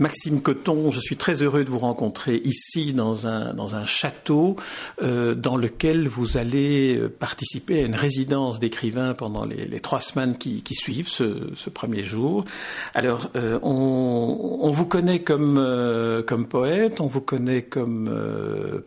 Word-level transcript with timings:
Maxime 0.00 0.40
Coton, 0.40 0.90
je 0.90 0.98
suis 0.98 1.16
très 1.16 1.42
heureux 1.42 1.62
de 1.62 1.68
vous 1.68 1.78
rencontrer 1.78 2.40
ici 2.42 2.94
dans 2.94 3.26
un, 3.26 3.52
dans 3.52 3.76
un 3.76 3.84
château 3.84 4.56
euh, 5.02 5.34
dans 5.34 5.58
lequel 5.58 6.08
vous 6.08 6.38
allez 6.38 6.96
euh, 6.96 7.10
participer 7.10 7.82
à 7.82 7.82
une 7.84 7.94
résidence 7.94 8.58
d'écrivain 8.60 9.12
pendant 9.12 9.44
les, 9.44 9.78
trois 9.80 10.00
semaines 10.00 10.38
qui, 10.38 10.62
suivent 10.74 11.10
ce, 11.10 11.68
premier 11.68 12.02
jour. 12.02 12.46
Alors, 12.94 13.28
euh, 13.36 13.58
on, 13.62 14.70
vous 14.70 14.86
connaît 14.86 15.20
comme, 15.20 15.62
comme 16.26 16.46
poète, 16.46 17.02
on 17.02 17.06
vous 17.06 17.20
connaît 17.20 17.62
comme 17.62 18.10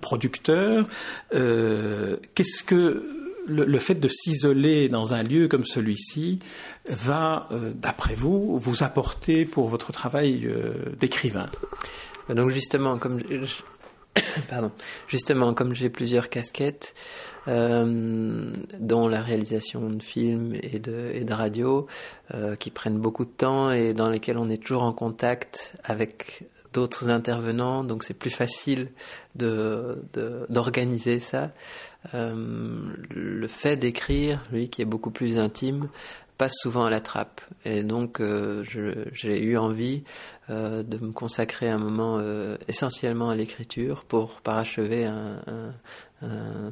producteur. 0.02 0.88
Qu'est-ce 1.31 2.64
que 2.64 3.23
le, 3.45 3.79
fait 3.79 3.95
de 3.95 4.07
s'isoler 4.07 4.89
dans 4.89 5.13
un 5.13 5.23
lieu 5.23 5.47
comme 5.47 5.65
celui-ci 5.65 6.39
va, 6.85 7.47
euh, 7.52 7.71
d'après 7.75 8.13
vous, 8.13 8.57
vous 8.57 8.83
apporter 8.83 9.45
pour 9.45 9.67
votre 9.67 9.91
travail 9.91 10.45
euh, 10.45 10.73
d'écrivain? 10.99 11.49
Donc 12.29 12.49
justement, 12.49 12.97
comme 12.97 13.19
pardon, 14.49 14.71
justement 15.07 15.53
comme 15.53 15.75
j'ai 15.75 15.89
plusieurs 15.89 16.29
casquettes, 16.29 16.95
euh, 17.47 18.53
dont 18.79 19.07
la 19.07 19.21
réalisation 19.21 19.89
de 19.89 20.02
films 20.02 20.55
et 20.61 20.80
de, 20.80 21.11
et 21.13 21.25
radio, 21.33 21.88
qui 22.59 22.72
prennent 22.72 23.00
beaucoup 23.00 23.25
de 23.25 23.31
temps 23.31 23.72
et 23.72 23.94
dans 23.94 24.09
lesquels 24.09 24.38
on 24.38 24.50
est 24.50 24.63
toujours 24.63 24.83
en 24.83 24.94
contact 24.94 25.75
avec 25.83 26.45
d'autres 26.73 27.09
intervenants, 27.09 27.83
donc 27.83 28.03
c'est 28.03 28.13
plus 28.13 28.31
facile 28.31 28.89
d'organiser 29.35 31.16
de, 31.16 31.21
ça. 31.21 31.52
Euh, 32.13 32.93
le 33.09 33.47
fait 33.47 33.77
d'écrire, 33.77 34.43
lui, 34.52 34.69
qui 34.69 34.81
est 34.81 34.85
beaucoup 34.85 35.11
plus 35.11 35.38
intime, 35.38 35.88
passe 36.38 36.55
souvent 36.55 36.85
à 36.85 36.89
la 36.89 36.99
trappe. 36.99 37.41
Et 37.63 37.83
donc, 37.83 38.19
euh, 38.19 38.63
j'ai 39.13 39.44
eu 39.44 39.57
envie 39.57 40.03
euh, 40.49 40.83
de 40.83 40.97
me 40.97 41.11
consacrer 41.11 41.69
un 41.69 41.77
moment 41.77 42.21
essentiellement 42.67 43.29
à 43.29 43.35
l'écriture 43.35 44.03
pour 44.03 44.41
parachever 44.41 45.05
un, 45.05 45.41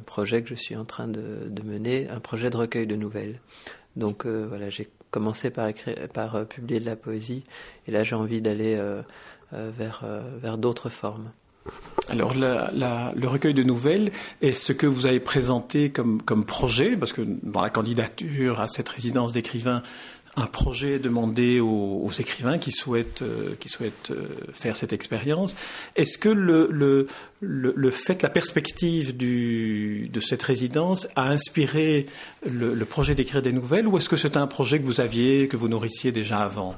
projet 0.06 0.42
que 0.42 0.48
je 0.48 0.54
suis 0.54 0.76
en 0.76 0.86
train 0.86 1.08
de, 1.08 1.46
de, 1.46 1.62
mener, 1.62 2.08
un 2.08 2.20
projet 2.20 2.48
de 2.48 2.56
recueil 2.56 2.86
de 2.86 2.96
nouvelles. 2.96 3.40
Donc 3.96 4.26
voilà, 4.26 4.70
j'ai 4.70 4.88
commencé 5.10 5.50
par, 5.50 5.68
écrire, 5.68 5.94
par 6.14 6.46
publier 6.46 6.80
de 6.80 6.86
la 6.86 6.96
poésie, 6.96 7.44
et 7.86 7.90
là 7.90 8.02
j'ai 8.02 8.14
envie 8.14 8.40
d'aller 8.40 8.80
vers, 9.52 10.04
vers 10.40 10.58
d'autres 10.58 10.88
formes. 10.88 11.30
Alors, 12.08 12.34
le 12.34 13.26
recueil 13.26 13.54
de 13.54 13.62
nouvelles 13.62 14.10
est 14.40 14.52
ce 14.52 14.72
que 14.72 14.86
vous 14.86 15.06
avez 15.06 15.20
présenté 15.20 15.90
comme, 15.90 16.20
comme 16.22 16.44
projet, 16.44 16.96
parce 16.96 17.12
que 17.12 17.22
dans 17.42 17.62
la 17.62 17.70
candidature 17.70 18.60
à 18.60 18.66
cette 18.66 18.88
résidence 18.88 19.32
d'écrivain, 19.32 19.82
un 20.36 20.46
projet 20.46 20.98
demandé 20.98 21.60
aux, 21.60 22.10
écrivains 22.18 22.56
qui 22.56 22.72
souhaitent, 22.72 23.20
euh, 23.20 23.54
qui 23.60 23.68
souhaitent 23.68 24.12
euh, 24.12 24.28
faire 24.52 24.76
cette 24.76 24.94
expérience. 24.94 25.56
Est-ce 25.94 26.16
que 26.16 26.30
le, 26.30 26.68
le, 26.70 27.06
le, 27.40 27.90
fait, 27.90 28.22
la 28.22 28.30
perspective 28.30 29.14
de 29.14 30.20
cette 30.20 30.42
résidence 30.42 31.06
a 31.16 31.28
inspiré 31.28 32.06
le, 32.48 32.74
le 32.74 32.84
projet 32.86 33.14
d'écrire 33.14 33.42
des 33.42 33.52
nouvelles, 33.52 33.86
ou 33.86 33.98
est-ce 33.98 34.08
que 34.08 34.16
c'est 34.16 34.38
un 34.38 34.46
projet 34.46 34.80
que 34.80 34.86
vous 34.86 35.02
aviez, 35.02 35.48
que 35.48 35.58
vous 35.58 35.68
nourrissiez 35.68 36.12
déjà 36.12 36.38
avant? 36.38 36.76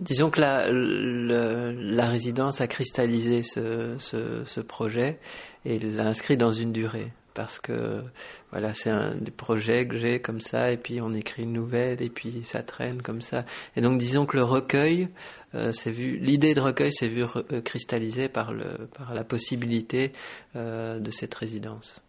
Disons 0.00 0.30
que 0.30 0.40
la, 0.40 2.06
résidence 2.08 2.62
a 2.62 2.66
cristallisé 2.66 3.42
ce, 3.42 4.60
projet 4.60 5.18
et 5.64 5.78
l'a 5.78 6.06
inscrit 6.06 6.38
dans 6.38 6.52
une 6.52 6.72
durée. 6.72 7.12
Parce 7.34 7.60
que 7.60 8.02
voilà, 8.50 8.74
c'est 8.74 8.90
un 8.90 9.14
des 9.14 9.30
projets 9.30 9.86
que 9.86 9.96
j'ai 9.96 10.20
comme 10.20 10.40
ça, 10.40 10.72
et 10.72 10.76
puis 10.76 11.00
on 11.00 11.14
écrit 11.14 11.44
une 11.44 11.52
nouvelle, 11.52 12.02
et 12.02 12.08
puis 12.08 12.40
ça 12.42 12.62
traîne 12.62 13.02
comme 13.02 13.20
ça. 13.20 13.44
Et 13.76 13.80
donc 13.80 13.98
disons 13.98 14.26
que 14.26 14.36
le 14.36 14.42
recueil, 14.42 15.08
euh, 15.54 15.70
l'idée 15.86 16.54
de 16.54 16.60
recueil 16.60 16.92
s'est 16.92 17.08
vue 17.08 17.24
euh, 17.52 17.60
cristallisée 17.60 18.28
par, 18.28 18.52
le, 18.52 18.88
par 18.98 19.14
la 19.14 19.22
possibilité 19.22 20.12
euh, 20.56 20.98
de 20.98 21.10
cette 21.10 21.34
résidence. 21.34 22.02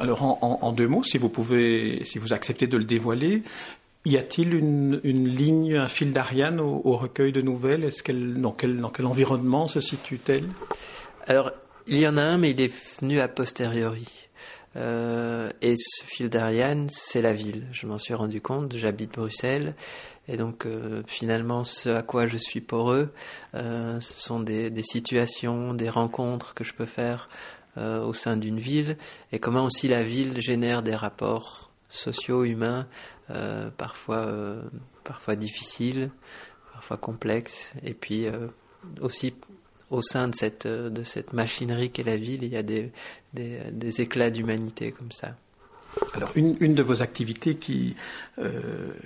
Alors 0.00 0.22
en, 0.22 0.38
en, 0.42 0.58
en, 0.60 0.72
deux 0.72 0.88
mots, 0.88 1.02
si 1.02 1.16
vous 1.16 1.30
pouvez, 1.30 2.04
si 2.04 2.18
vous 2.18 2.34
acceptez 2.34 2.66
de 2.66 2.76
le 2.76 2.84
dévoiler, 2.84 3.42
y 4.10 4.16
a-t-il 4.16 4.54
une, 4.54 5.00
ligne, 5.02 5.76
un 5.76 5.88
fil 5.88 6.12
d'Ariane 6.12 6.60
au, 6.60 6.96
recueil 6.96 7.32
de 7.32 7.40
nouvelles? 7.40 7.84
Est-ce 7.84 8.02
qu'elle, 8.02 8.40
dans 8.40 8.52
quel, 8.52 9.06
environnement 9.06 9.66
se 9.66 9.80
situe-t-elle? 9.80 10.48
Alors, 11.26 11.50
il 11.86 11.98
y 11.98 12.06
en 12.06 12.16
a 12.16 12.22
un, 12.22 12.38
mais 12.38 12.50
il 12.50 12.60
est 12.60 12.72
venu 13.00 13.20
a 13.20 13.28
posteriori. 13.28 14.28
Euh, 14.76 15.48
et 15.62 15.76
ce 15.76 16.04
fil 16.04 16.28
d'Ariane, 16.28 16.88
c'est 16.90 17.22
la 17.22 17.32
ville. 17.32 17.66
Je 17.72 17.86
m'en 17.86 17.98
suis 17.98 18.14
rendu 18.14 18.40
compte. 18.40 18.76
J'habite 18.76 19.12
Bruxelles. 19.12 19.74
Et 20.28 20.36
donc, 20.36 20.66
euh, 20.66 21.02
finalement, 21.06 21.64
ce 21.64 21.88
à 21.88 22.02
quoi 22.02 22.26
je 22.26 22.36
suis 22.36 22.60
poreux, 22.60 23.10
euh, 23.54 23.98
ce 24.00 24.20
sont 24.20 24.40
des, 24.40 24.70
des, 24.70 24.82
situations, 24.82 25.72
des 25.72 25.88
rencontres 25.88 26.52
que 26.52 26.64
je 26.64 26.74
peux 26.74 26.86
faire 26.86 27.30
euh, 27.78 28.02
au 28.04 28.12
sein 28.12 28.36
d'une 28.36 28.58
ville. 28.58 28.96
Et 29.32 29.38
comment 29.38 29.64
aussi 29.64 29.88
la 29.88 30.02
ville 30.02 30.40
génère 30.40 30.82
des 30.82 30.94
rapports 30.94 31.67
sociaux, 31.88 32.44
humains, 32.44 32.86
euh, 33.30 33.70
parfois, 33.76 34.26
euh, 34.26 34.62
parfois 35.04 35.36
difficiles, 35.36 36.10
parfois 36.72 36.96
complexes, 36.96 37.74
et 37.82 37.94
puis 37.94 38.26
euh, 38.26 38.48
aussi 39.00 39.34
au 39.90 40.02
sein 40.02 40.28
de 40.28 40.34
cette, 40.34 40.66
de 40.66 41.02
cette 41.02 41.32
machinerie 41.32 41.90
qu'est 41.90 42.02
la 42.02 42.16
ville, 42.16 42.44
il 42.44 42.52
y 42.52 42.56
a 42.56 42.62
des, 42.62 42.92
des, 43.32 43.58
des 43.72 44.00
éclats 44.00 44.30
d'humanité 44.30 44.92
comme 44.92 45.12
ça. 45.12 45.34
Alors, 46.14 46.30
une, 46.36 46.56
une, 46.60 46.74
de 46.74 46.82
vos 46.82 47.02
activités 47.02 47.56
qui, 47.56 47.94
euh, 48.38 48.60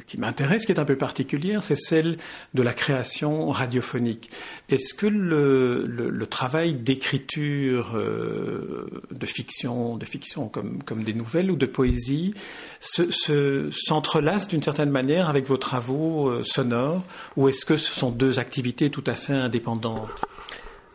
qui 0.06 0.19
m'intéresse, 0.19 0.66
qui 0.66 0.72
est 0.72 0.78
un 0.81 0.84
peu 0.84 0.97
particulière, 0.97 1.62
c'est 1.62 1.76
celle 1.76 2.16
de 2.54 2.62
la 2.62 2.75
création 2.75 3.50
radiophonique. 3.50 4.31
Est-ce 4.69 4.94
que 4.94 5.06
le, 5.06 5.84
le, 5.84 6.26
travail 6.26 6.75
d'écriture 6.75 7.93
euh, 7.94 8.88
de 9.10 9.26
fiction, 9.26 9.97
de 9.97 10.04
fiction 10.04 10.48
comme, 10.48 10.82
comme 10.82 11.03
des 11.03 11.15
nouvelles 11.15 11.50
ou 11.50 11.56
de 11.56 11.66
poésie, 11.66 12.34
s'entrelace 12.81 14.44
se, 14.44 14.49
d'une 14.49 14.62
certaine 14.62 14.91
manière 14.91 15.28
avec 15.28 15.47
vos 15.47 15.59
travaux 15.59 16.28
euh, 16.28 16.43
sonores, 16.43 17.03
ou 17.37 17.49
est-ce 17.49 17.64
que 17.64 17.76
ce 17.76 17.93
sont 17.93 18.10
deux 18.10 18.38
activités 18.38 18.91
tout 18.91 19.04
à 19.06 19.14
fait 19.14 19.34
indépendantes? 19.34 20.10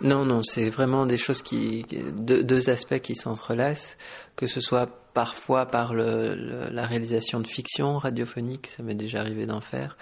Non, 0.02 0.26
non, 0.26 0.44
c'est 0.44 0.70
vraiment 0.70 1.06
des 1.06 1.18
choses 1.18 1.42
qui, 1.42 1.86
deux, 2.14 2.44
deux 2.44 2.70
aspects 2.70 3.00
qui 3.00 3.16
s'entrelacent, 3.16 3.98
que 4.36 4.46
ce 4.46 4.62
soit 4.62 5.07
parfois 5.18 5.66
par 5.66 5.96
la 5.96 6.86
réalisation 6.86 7.40
de 7.40 7.48
fiction 7.48 7.98
radiophonique, 7.98 8.68
ça 8.68 8.84
m'est 8.84 8.94
déjà 8.94 9.20
arrivé 9.20 9.48
d'en 9.48 9.62
faire. 9.62 9.98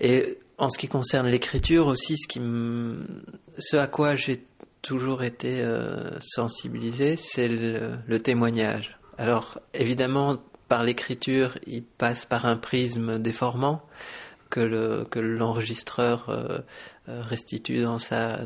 Et 0.00 0.36
en 0.58 0.68
ce 0.68 0.78
qui 0.78 0.88
concerne 0.88 1.28
l'écriture 1.28 1.86
aussi, 1.86 2.16
ce, 2.16 3.76
à 3.76 3.86
quoi 3.86 4.16
j'ai 4.16 4.42
toujours 4.82 5.22
été 5.22 5.60
euh, 5.60 6.10
sensibilisé, 6.18 7.14
c'est 7.14 7.46
le, 7.46 8.18
témoignage. 8.18 8.98
Alors 9.16 9.60
évidemment, 9.74 10.38
par 10.68 10.82
l'écriture, 10.82 11.56
il 11.68 11.84
passe 11.84 12.26
par 12.26 12.46
un 12.46 12.56
prisme 12.56 13.20
déformant 13.20 13.80
que 14.54 14.60
le 14.60 15.04
que 15.10 15.18
l'enregistreur 15.18 16.26
euh, 16.28 16.58
restitue 17.08 17.82
dans 17.82 17.98
sa 17.98 18.38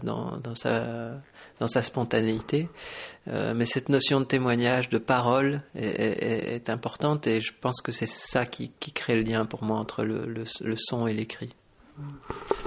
spontanéité. 1.82 2.68
Euh, 3.28 3.52
mais 3.54 3.66
cette 3.66 3.90
notion 3.90 4.20
de 4.20 4.24
témoignage, 4.24 4.88
de 4.88 4.96
parole 4.96 5.60
est, 5.74 6.70
importante 6.70 7.26
et 7.26 7.42
je 7.42 7.52
pense 7.60 7.82
que 7.82 7.92
c'est 7.92 8.08
ça 8.08 8.46
qui, 8.46 8.72
crée 8.94 9.16
le 9.16 9.22
lien 9.22 9.44
pour 9.44 9.62
moi 9.64 9.76
entre 9.76 10.02
le 10.02 10.76
son 10.76 11.06
et 11.06 11.12
l'écrit. 11.12 11.54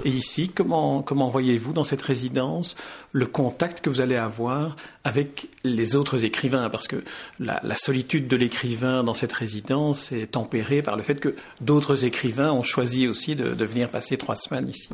Et 0.04 0.10
ici, 0.10 0.48
comment, 0.48 1.04
voyez-vous 1.30 1.72
dans 1.72 1.84
cette 1.84 2.02
résidence 2.02 2.76
le 3.12 3.26
contact 3.26 3.80
que 3.80 3.90
vous 3.90 4.00
allez 4.00 4.16
avoir 4.16 4.76
avec 5.04 5.48
les 5.64 5.96
autres 5.96 6.24
écrivains? 6.24 6.70
Parce 6.70 6.88
que 6.88 7.02
la, 7.38 7.60
solitude 7.76 8.26
de 8.28 8.36
l'écrivain 8.36 9.04
dans 9.04 9.14
cette 9.14 9.32
résidence 9.32 10.12
est 10.12 10.32
tempérée 10.32 10.82
par 10.82 10.96
le 10.96 11.02
fait 11.02 11.20
que 11.20 11.34
d'autres 11.60 12.04
écrivains 12.04 12.52
ont 12.52 12.62
choisi 12.62 13.06
aussi 13.06 13.36
de, 13.36 13.64
venir 13.64 13.88
passer 13.88 14.16
trois 14.16 14.36
semaines 14.36 14.68
ici. 14.68 14.88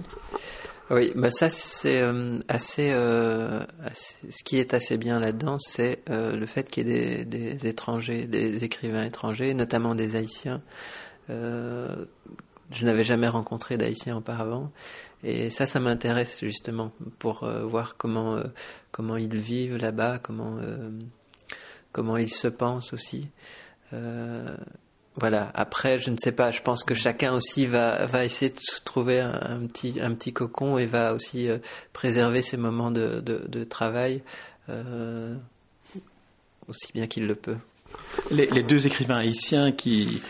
Oui, 0.91 1.13
bah 1.15 1.31
ça 1.31 1.51
c'est 1.51 2.01
euh, 2.01 2.39
assez, 2.49 2.91
euh, 2.93 3.63
assez, 3.85 4.27
Ce 4.31 4.43
qui 4.43 4.59
est 4.59 4.73
assez 4.73 4.97
bien 4.97 5.21
là-dedans, 5.21 5.59
c'est 5.59 6.03
euh, 6.09 6.35
le 6.35 6.47
fait 6.47 6.71
qu'il 6.71 6.89
y 6.89 6.93
ait 6.93 7.25
des, 7.25 7.55
des, 7.55 7.67
étrangers, 7.67 8.25
des 8.25 8.65
écrivains 8.65 9.05
étrangers, 9.05 9.53
notamment 9.53 9.95
des 9.95 10.17
Haïtiens. 10.17 10.63
Euh, 12.71 12.75
je 12.75 12.85
n'avais 12.85 13.05
jamais 13.05 13.29
rencontré 13.29 13.77
d'Haïtiens 13.77 14.17
auparavant, 14.17 14.71
et 15.25 15.51
ça, 15.51 15.67
ça 15.67 15.81
m'intéresse 15.81 16.41
justement 16.41 16.93
pour 17.19 17.45
euh, 17.45 17.65
voir 17.65 17.97
comment 17.97 18.39
comment 18.93 19.17
ils 19.17 19.37
vivent 19.37 19.77
là-bas, 19.77 20.19
comment 20.19 20.59
comment 21.93 22.17
ils 22.17 22.33
se 22.33 22.49
pensent 22.49 22.93
aussi. 22.93 23.29
Voilà. 25.21 25.51
Après, 25.55 25.99
je 25.99 26.11
ne 26.11 26.17
sais 26.17 26.33
pas. 26.33 26.51
Je 26.51 26.63
pense 26.63 26.85
que 26.85 26.95
chacun 26.95 27.35
aussi 27.35 27.67
va 27.67 28.07
va 28.07 28.25
essayer 28.25 28.51
de 28.53 28.61
trouver 28.85 29.21
un, 29.21 29.67
petit 29.67 29.99
un 30.01 30.15
petit 30.15 30.33
cocon 30.33 30.79
et 30.79 30.87
va 30.87 31.13
aussi 31.13 31.49
euh, 31.49 31.59
préserver 31.93 32.43
ses 32.43 32.57
moments 32.57 32.93
de 32.93 33.21
de, 33.21 33.45
de 33.49 33.65
travail 33.65 34.23
euh, 34.69 35.35
aussi 36.69 36.93
bien 36.93 37.09
qu'il 37.09 37.27
le 37.27 37.35
peut. 37.35 37.57
Les, 38.31 38.63
deux 38.63 38.87
écrivains 38.87 39.17
haïtiens 39.17 39.73
qui, 39.73 40.21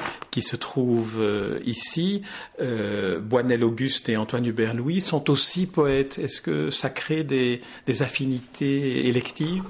qui 0.40 0.42
se 0.42 0.56
trouvent 0.56 1.24
ici, 1.64 2.22
Boinel 2.58 3.64
Auguste 3.64 4.08
et 4.08 4.16
Antoine 4.16 4.46
Hubert-Louis, 4.46 5.00
sont 5.00 5.30
aussi 5.30 5.66
poètes. 5.66 6.18
Est-ce 6.18 6.40
que 6.40 6.70
ça 6.70 6.90
crée 6.90 7.24
des, 7.24 7.60
affinités 8.00 9.08
électives? 9.08 9.64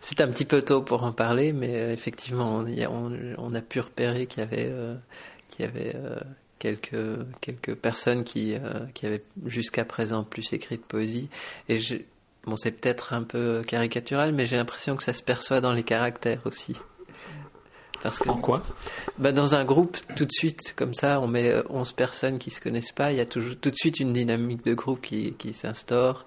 C'est 0.00 0.20
un 0.20 0.28
petit 0.28 0.44
peu 0.44 0.62
tôt 0.62 0.82
pour 0.82 1.02
en 1.04 1.12
parler, 1.12 1.52
mais 1.52 1.92
effectivement, 1.92 2.64
on, 3.38 3.54
a, 3.54 3.60
pu 3.62 3.80
repérer 3.80 4.26
qu'il 4.26 4.40
y 4.40 4.42
avait, 4.42 4.72
avait 5.60 5.96
quelques, 7.40 7.74
personnes 7.74 8.24
qui, 8.24 8.54
euh, 8.54 8.86
qui 8.94 9.06
avaient 9.06 9.22
jusqu'à 9.46 9.84
présent 9.84 10.24
plus 10.24 10.52
écrit 10.52 10.76
de 10.76 10.82
poésie. 10.82 11.28
Et 11.68 11.78
bon, 12.44 12.56
c'est 12.56 12.72
peut-être 12.72 13.12
un 13.12 13.22
peu 13.22 13.62
caricatural, 13.66 14.32
mais 14.32 14.46
j'ai 14.46 14.56
l'impression 14.56 14.96
que 14.96 15.02
ça 15.02 15.12
se 15.12 15.22
perçoit 15.22 15.60
dans 15.60 15.72
les 15.72 15.82
caractères 15.82 16.40
aussi. 16.44 16.76
Parce 18.04 18.18
que, 18.18 18.28
en 18.28 18.36
quoi 18.36 18.62
bah 19.18 19.32
Dans 19.32 19.54
un 19.54 19.64
groupe, 19.64 19.96
tout 20.14 20.26
de 20.26 20.30
suite, 20.30 20.74
comme 20.76 20.92
ça, 20.92 21.22
on 21.22 21.26
met 21.26 21.54
11 21.70 21.92
personnes 21.92 22.38
qui 22.38 22.50
se 22.50 22.60
connaissent 22.60 22.92
pas, 22.92 23.12
il 23.12 23.16
y 23.16 23.20
a 23.20 23.24
toujours, 23.24 23.56
tout 23.56 23.70
de 23.70 23.76
suite 23.76 23.98
une 23.98 24.12
dynamique 24.12 24.62
de 24.66 24.74
groupe 24.74 25.00
qui, 25.00 25.32
qui 25.32 25.54
s'instaure 25.54 26.26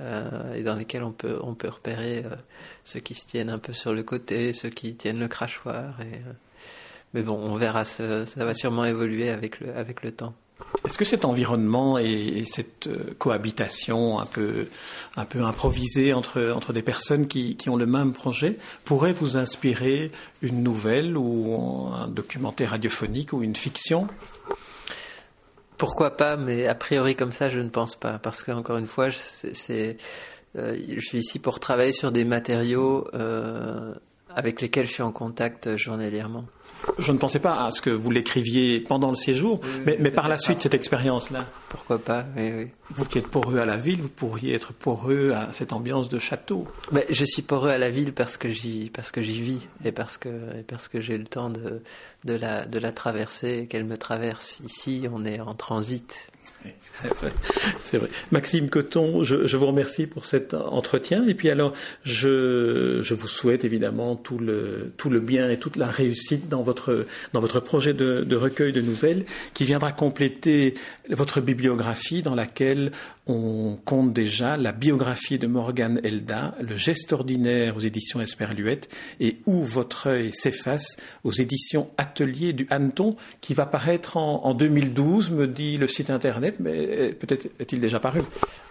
euh, 0.00 0.54
et 0.54 0.62
dans 0.62 0.74
lesquelles 0.74 1.02
on 1.02 1.12
peut, 1.12 1.38
on 1.42 1.54
peut 1.54 1.68
repérer 1.68 2.24
euh, 2.24 2.34
ceux 2.82 3.00
qui 3.00 3.14
se 3.14 3.26
tiennent 3.26 3.50
un 3.50 3.58
peu 3.58 3.74
sur 3.74 3.92
le 3.92 4.02
côté, 4.02 4.54
ceux 4.54 4.70
qui 4.70 4.94
tiennent 4.94 5.20
le 5.20 5.28
crachoir. 5.28 6.00
Et, 6.00 6.18
mais 7.12 7.20
bon, 7.22 7.36
on 7.36 7.56
verra, 7.56 7.84
ça, 7.84 8.24
va 8.34 8.54
sûrement 8.54 8.86
évoluer 8.86 9.28
avec 9.28 9.60
le, 9.60 9.76
avec 9.76 10.02
le 10.02 10.12
temps. 10.12 10.32
Est-ce 10.84 10.98
que 10.98 11.04
cet 11.04 11.24
environnement 11.24 11.98
et, 11.98 12.44
cette 12.46 12.86
euh, 12.86 13.14
cohabitation 13.18 14.18
un 14.18 14.26
peu, 14.26 14.68
un 15.16 15.26
improvisée 15.44 16.12
entre, 16.12 16.52
entre 16.54 16.72
des 16.72 16.82
personnes 16.82 17.26
qui, 17.26 17.56
qui 17.56 17.70
ont 17.70 17.76
le 17.76 17.86
même 17.86 18.12
projet 18.12 18.58
pourrait 18.84 19.12
vous 19.12 19.36
inspirer 19.36 20.10
une 20.42 20.62
nouvelle 20.62 21.16
ou 21.16 21.90
un 21.94 22.08
documentaire 22.08 22.70
radiophonique 22.70 23.32
ou 23.32 23.42
une 23.42 23.56
fiction? 23.56 24.08
Pourquoi 25.78 26.16
pas, 26.16 26.36
mais 26.36 26.66
a 26.66 26.74
priori 26.74 27.14
comme 27.14 27.32
ça, 27.32 27.48
je 27.48 27.60
ne 27.60 27.68
pense 27.68 27.94
pas. 27.94 28.18
Parce 28.18 28.42
qu'encore 28.42 28.78
une 28.78 28.88
fois, 28.88 29.10
c'est, 29.10 29.96
euh, 30.56 30.76
je 30.88 31.00
suis 31.00 31.18
ici 31.18 31.38
pour 31.38 31.60
travailler 31.60 31.92
sur 31.92 32.10
des 32.10 32.24
matériaux 32.24 33.06
euh, 33.14 33.94
avec 34.28 34.60
lesquels 34.60 34.86
je 34.86 34.92
suis 34.92 35.02
en 35.02 35.12
contact 35.12 35.76
journalièrement. 35.76 36.44
Je 36.98 37.12
ne 37.12 37.18
pensais 37.18 37.38
pas 37.38 37.64
à 37.64 37.70
ce 37.70 37.80
que 37.80 37.90
vous 37.90 38.10
l'écriviez 38.10 38.80
pendant 38.80 39.10
le 39.10 39.16
séjour, 39.16 39.60
mais, 39.84 40.10
par 40.10 40.28
la 40.28 40.38
suite, 40.38 40.60
cette 40.60 40.74
expérience-là. 40.74 41.46
Pourquoi 41.68 41.98
pas, 41.98 42.26
oui, 42.36 42.52
oui. 42.56 42.66
Vous 42.90 43.04
qui 43.04 43.18
êtes 43.18 43.26
poreux 43.26 43.58
à 43.58 43.66
la 43.66 43.76
ville, 43.76 44.00
vous 44.00 44.08
pourriez 44.08 44.54
être 44.54 44.72
poreux 44.72 45.32
à 45.32 45.52
cette 45.52 45.72
ambiance 45.72 46.08
de 46.08 46.18
château. 46.18 46.66
Mais 46.90 47.06
je 47.10 47.24
suis 47.24 47.42
poreux 47.42 47.68
à 47.68 47.78
la 47.78 47.90
ville 47.90 48.14
parce 48.14 48.38
que 48.38 48.48
j'y, 48.48 48.90
parce 48.90 49.12
que 49.12 49.20
j'y 49.20 49.42
vis 49.42 49.66
et 49.84 49.92
parce 49.92 50.16
que, 50.16 50.28
parce 50.66 50.88
que 50.88 51.00
j'ai 51.00 51.18
le 51.18 51.24
temps 51.24 51.50
de, 51.50 51.82
de, 52.24 52.34
la, 52.34 52.64
de 52.64 52.78
la 52.78 52.92
traverser 52.92 53.58
et 53.58 53.66
qu'elle 53.66 53.84
me 53.84 53.98
traverse. 53.98 54.60
Ici, 54.64 55.06
on 55.12 55.24
est 55.24 55.40
en 55.40 55.54
transit. 55.54 56.30
C'est 57.82 57.98
vrai. 57.98 58.08
Maxime 58.32 58.68
Coton, 58.68 59.22
je, 59.22 59.56
vous 59.56 59.66
remercie 59.66 60.06
pour 60.06 60.24
cet 60.24 60.54
entretien. 60.54 61.26
Et 61.26 61.34
puis 61.34 61.50
alors, 61.50 61.72
je, 62.02 63.00
je, 63.02 63.14
vous 63.14 63.28
souhaite 63.28 63.64
évidemment 63.64 64.16
tout 64.16 64.38
le, 64.38 64.92
tout 64.96 65.10
le 65.10 65.20
bien 65.20 65.48
et 65.48 65.58
toute 65.58 65.76
la 65.76 65.86
réussite 65.86 66.48
dans 66.48 66.62
votre, 66.62 67.06
dans 67.32 67.40
votre 67.40 67.60
projet 67.60 67.94
de, 67.94 68.36
recueil 68.36 68.72
de 68.72 68.80
nouvelles 68.80 69.24
qui 69.54 69.64
viendra 69.64 69.92
compléter 69.92 70.74
votre 71.10 71.40
bibliographie 71.40 72.22
dans 72.22 72.34
laquelle 72.34 72.92
on 73.26 73.78
compte 73.84 74.12
déjà 74.12 74.56
la 74.56 74.72
biographie 74.72 75.38
de 75.38 75.46
Morgan 75.46 76.00
Elda, 76.02 76.54
Le 76.60 76.76
geste 76.76 77.12
ordinaire 77.12 77.76
aux 77.76 77.80
éditions 77.80 78.20
Esperluette 78.20 78.88
et 79.20 79.36
Où 79.46 79.62
votre 79.62 80.08
œil 80.08 80.32
s'efface 80.32 80.96
aux 81.24 81.32
éditions 81.32 81.90
Atelier 81.98 82.52
du 82.52 82.66
Hanneton 82.70 83.16
qui 83.40 83.54
va 83.54 83.66
paraître 83.66 84.16
en 84.16 84.54
2012, 84.54 85.30
me 85.30 85.46
dit 85.46 85.76
le 85.76 85.86
site 85.86 86.10
internet 86.10 86.47
mais 86.58 87.12
peut-être 87.12 87.48
est-il 87.58 87.80
déjà 87.80 88.00
paru 88.00 88.22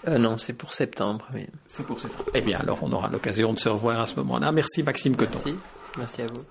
euh, 0.07 0.17
Non, 0.17 0.37
c'est 0.37 0.53
pour 0.53 0.73
septembre. 0.73 1.27
Oui. 1.33 1.45
C'est 1.67 1.85
pour 1.85 1.99
septembre. 1.99 2.29
Eh 2.33 2.41
bien, 2.41 2.59
alors 2.59 2.79
on 2.81 2.91
aura 2.91 3.09
l'occasion 3.09 3.53
de 3.53 3.59
se 3.59 3.69
revoir 3.69 4.01
à 4.01 4.05
ce 4.05 4.15
moment-là. 4.17 4.51
Merci 4.51 4.83
Maxime 4.83 5.15
Coton. 5.15 5.39
Merci. 5.45 5.55
Merci 5.97 6.21
à 6.21 6.27
vous. 6.27 6.43